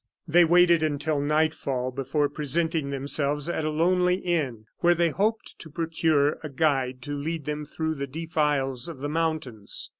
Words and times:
They 0.27 0.45
waited 0.45 0.81
until 0.81 1.21
nightfall 1.21 1.91
before 1.91 2.27
presenting 2.27 2.89
themselves 2.89 3.47
at 3.47 3.63
a 3.63 3.69
lonely 3.69 4.15
inn, 4.15 4.65
where 4.79 4.95
they 4.95 5.11
hoped 5.11 5.59
to 5.59 5.69
procure 5.69 6.39
a 6.43 6.49
guide 6.49 7.03
to 7.03 7.15
lead 7.15 7.45
them 7.45 7.65
through 7.67 7.93
the 7.93 8.07
defiles 8.07 8.87
of 8.87 8.97
the 8.97 9.09
mountains. 9.09 9.89